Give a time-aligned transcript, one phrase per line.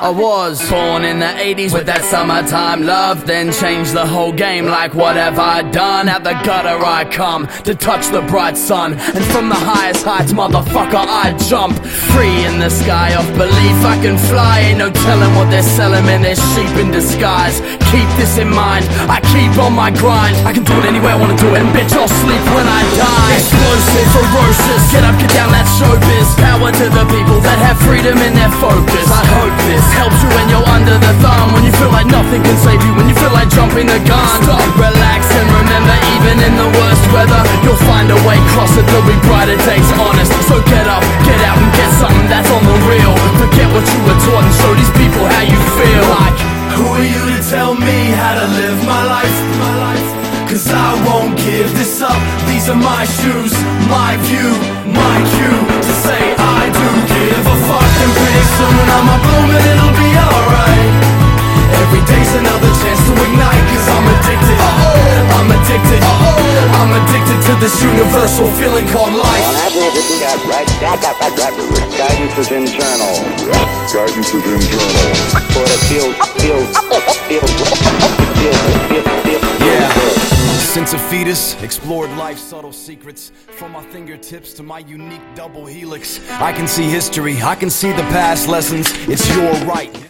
[0.00, 4.64] I was born in the 80s with that summertime love, then changed the whole game
[4.64, 6.08] like what have I done?
[6.08, 10.32] At the gutter I come to touch the bright sun, and from the highest heights,
[10.32, 11.76] motherfucker, I jump.
[12.16, 16.08] Free in the sky of belief I can fly, ain't no telling what they're selling,
[16.08, 17.60] man, they're sheep in disguise.
[17.92, 20.32] Keep this in mind, I keep on my grind.
[20.48, 22.80] I can do it anywhere I wanna do it, and bitch, I'll sleep when I
[22.96, 23.36] die.
[23.36, 26.39] Explosive, ferocious, get up, get down, that's showbiz.
[26.60, 29.08] Power to the people that have freedom in their focus.
[29.08, 31.56] I hope this helps you when you're under the thumb.
[31.56, 34.28] When you feel like nothing can save you, when you feel like jumping the gun.
[34.44, 38.36] Stop, relax, and remember, even in the worst weather, you'll find a way.
[38.52, 39.88] Cross it, there'll be brighter days.
[39.96, 43.16] Honest, so get up, get out, and get something that's on the real.
[43.40, 46.04] Forget what you were taught and show these people how you feel.
[46.12, 46.36] Like,
[46.76, 49.36] who are you to tell me how to live my life?
[49.56, 50.08] My life.
[50.44, 52.20] Cause I won't give this up.
[52.44, 53.56] These are my shoes,
[53.88, 54.52] my view,
[54.92, 55.69] my cue
[67.60, 69.44] this universal feeling called life.
[69.52, 70.10] Guidance is
[72.50, 73.14] internal.
[73.92, 75.14] Guidance is internal.
[75.52, 76.72] For it feels, feels,
[77.28, 77.52] feels, feels,
[78.88, 79.92] feels, feels, Yeah.
[79.94, 80.16] good.
[80.60, 83.30] Since a fetus, explored life's subtle secrets.
[83.58, 86.18] From my fingertips to my unique double helix.
[86.40, 88.90] I can see history, I can see the past lessons.
[89.06, 90.08] It's your right.